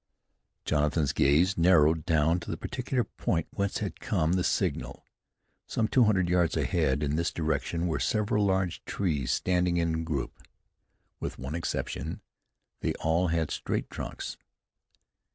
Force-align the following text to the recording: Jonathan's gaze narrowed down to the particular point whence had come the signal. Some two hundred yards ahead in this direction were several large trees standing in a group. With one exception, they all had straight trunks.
Jonathan's 0.65 1.13
gaze 1.13 1.59
narrowed 1.59 2.07
down 2.07 2.39
to 2.39 2.49
the 2.49 2.57
particular 2.57 3.03
point 3.03 3.45
whence 3.51 3.77
had 3.77 3.99
come 3.99 4.33
the 4.33 4.43
signal. 4.43 5.05
Some 5.67 5.87
two 5.87 6.05
hundred 6.05 6.27
yards 6.27 6.57
ahead 6.57 7.03
in 7.03 7.17
this 7.17 7.29
direction 7.31 7.85
were 7.85 7.99
several 7.99 8.43
large 8.43 8.83
trees 8.85 9.29
standing 9.31 9.77
in 9.77 9.93
a 9.93 10.01
group. 10.03 10.41
With 11.19 11.37
one 11.37 11.53
exception, 11.53 12.21
they 12.79 12.95
all 12.95 13.27
had 13.27 13.51
straight 13.51 13.91
trunks. 13.91 14.37